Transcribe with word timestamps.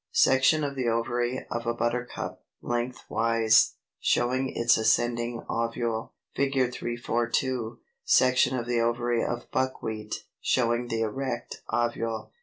Section 0.13 0.63
of 0.63 0.73
the 0.75 0.87
ovary 0.87 1.45
of 1.51 1.67
a 1.67 1.75
Buttercup, 1.75 2.43
lengthwise, 2.59 3.75
showing 3.99 4.49
its 4.49 4.75
ascending 4.75 5.43
ovule.] 5.47 6.13
[Illustration: 6.35 6.71
Fig. 6.71 6.73
342. 6.73 7.77
Section 8.03 8.57
of 8.57 8.65
the 8.65 8.79
ovary 8.79 9.23
of 9.23 9.51
Buckwheat, 9.51 10.23
showing 10.41 10.87
the 10.87 11.01
erect 11.01 11.61
ovule. 11.69 12.31